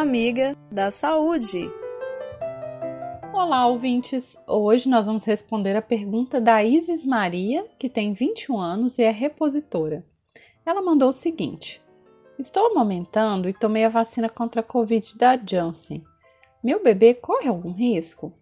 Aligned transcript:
amiga 0.00 0.56
da 0.70 0.92
saúde. 0.92 1.68
Olá, 3.32 3.66
ouvintes! 3.66 4.40
Hoje 4.46 4.88
nós 4.88 5.06
vamos 5.06 5.24
responder 5.24 5.74
a 5.74 5.82
pergunta 5.82 6.40
da 6.40 6.62
Isis 6.62 7.04
Maria, 7.04 7.66
que 7.76 7.88
tem 7.88 8.12
21 8.12 8.60
anos 8.60 8.96
e 8.98 9.02
é 9.02 9.10
repositora. 9.10 10.06
Ela 10.64 10.80
mandou 10.80 11.08
o 11.08 11.12
seguinte: 11.12 11.82
Estou 12.38 12.66
amamentando 12.70 13.48
e 13.48 13.52
tomei 13.52 13.84
a 13.84 13.88
vacina 13.88 14.28
contra 14.28 14.60
a 14.60 14.64
Covid 14.64 15.18
da 15.18 15.36
Janssen. 15.36 16.04
Meu 16.62 16.80
bebê 16.80 17.14
corre 17.14 17.48
algum 17.48 17.72
risco? 17.72 18.32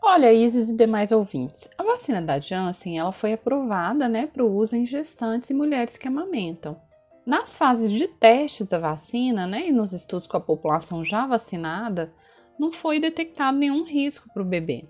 Olha, 0.00 0.32
Isis 0.32 0.70
e 0.70 0.76
demais 0.76 1.10
ouvintes, 1.10 1.68
a 1.76 1.82
vacina 1.82 2.22
da 2.22 2.38
Janssen 2.38 2.96
ela 2.96 3.10
foi 3.10 3.32
aprovada 3.32 4.08
né, 4.08 4.28
para 4.28 4.44
o 4.44 4.54
uso 4.54 4.76
em 4.76 4.86
gestantes 4.86 5.50
e 5.50 5.54
mulheres 5.54 5.96
que 5.96 6.06
amamentam. 6.06 6.80
Nas 7.28 7.58
fases 7.58 7.92
de 7.92 8.08
testes 8.08 8.68
da 8.68 8.78
vacina 8.78 9.46
né, 9.46 9.68
e 9.68 9.70
nos 9.70 9.92
estudos 9.92 10.26
com 10.26 10.38
a 10.38 10.40
população 10.40 11.04
já 11.04 11.26
vacinada, 11.26 12.10
não 12.58 12.72
foi 12.72 12.98
detectado 12.98 13.58
nenhum 13.58 13.84
risco 13.84 14.32
para 14.32 14.40
o 14.40 14.46
bebê. 14.46 14.88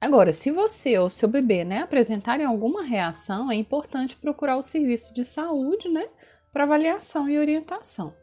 Agora, 0.00 0.32
se 0.32 0.52
você 0.52 0.96
ou 0.96 1.10
seu 1.10 1.28
bebê 1.28 1.64
né, 1.64 1.80
apresentarem 1.80 2.46
alguma 2.46 2.84
reação, 2.84 3.50
é 3.50 3.56
importante 3.56 4.14
procurar 4.14 4.56
o 4.58 4.62
serviço 4.62 5.12
de 5.12 5.24
saúde 5.24 5.88
né, 5.88 6.06
para 6.52 6.62
avaliação 6.62 7.28
e 7.28 7.36
orientação. 7.36 8.14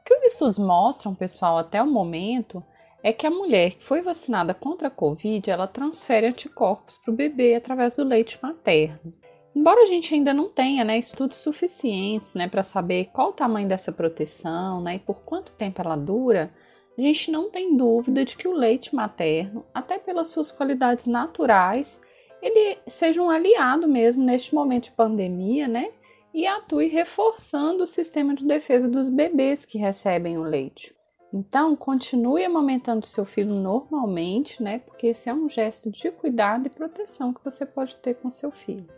O 0.00 0.04
que 0.04 0.14
os 0.14 0.24
estudos 0.24 0.58
mostram, 0.58 1.14
pessoal, 1.14 1.56
até 1.56 1.80
o 1.80 1.86
momento, 1.86 2.64
é 3.00 3.12
que 3.12 3.28
a 3.28 3.30
mulher 3.30 3.74
que 3.74 3.84
foi 3.84 4.02
vacinada 4.02 4.52
contra 4.52 4.88
a 4.88 4.90
Covid, 4.90 5.48
ela 5.48 5.68
transfere 5.68 6.26
anticorpos 6.26 6.96
para 6.96 7.12
o 7.12 7.16
bebê 7.16 7.54
através 7.54 7.94
do 7.94 8.02
leite 8.02 8.40
materno. 8.42 9.14
Embora 9.58 9.82
a 9.82 9.86
gente 9.86 10.14
ainda 10.14 10.32
não 10.32 10.48
tenha 10.48 10.84
né, 10.84 10.96
estudos 10.96 11.38
suficientes 11.38 12.32
né, 12.32 12.48
para 12.48 12.62
saber 12.62 13.06
qual 13.06 13.30
o 13.30 13.32
tamanho 13.32 13.66
dessa 13.66 13.90
proteção 13.90 14.80
né, 14.80 14.94
e 14.94 14.98
por 15.00 15.22
quanto 15.22 15.50
tempo 15.50 15.82
ela 15.82 15.96
dura, 15.96 16.54
a 16.96 17.00
gente 17.00 17.28
não 17.32 17.50
tem 17.50 17.76
dúvida 17.76 18.24
de 18.24 18.36
que 18.36 18.46
o 18.46 18.52
leite 18.52 18.94
materno, 18.94 19.66
até 19.74 19.98
pelas 19.98 20.28
suas 20.28 20.52
qualidades 20.52 21.06
naturais, 21.06 22.00
ele 22.40 22.78
seja 22.86 23.20
um 23.20 23.28
aliado 23.28 23.88
mesmo 23.88 24.22
neste 24.22 24.54
momento 24.54 24.84
de 24.84 24.92
pandemia, 24.92 25.66
né? 25.66 25.90
E 26.32 26.46
atue 26.46 26.86
reforçando 26.86 27.82
o 27.82 27.86
sistema 27.86 28.36
de 28.36 28.46
defesa 28.46 28.88
dos 28.88 29.08
bebês 29.08 29.64
que 29.64 29.76
recebem 29.76 30.38
o 30.38 30.44
leite. 30.44 30.94
Então, 31.34 31.74
continue 31.74 32.44
amamentando 32.44 33.04
seu 33.06 33.24
filho 33.24 33.54
normalmente, 33.54 34.62
né? 34.62 34.78
Porque 34.78 35.08
esse 35.08 35.28
é 35.28 35.34
um 35.34 35.48
gesto 35.48 35.90
de 35.90 36.12
cuidado 36.12 36.68
e 36.68 36.70
proteção 36.70 37.34
que 37.34 37.44
você 37.44 37.66
pode 37.66 37.96
ter 37.96 38.14
com 38.14 38.30
seu 38.30 38.52
filho. 38.52 38.97